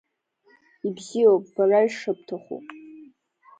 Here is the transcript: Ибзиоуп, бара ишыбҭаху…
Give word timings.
Ибзиоуп, 0.87 1.45
бара 1.55 1.79
ишыбҭаху… 1.87 2.59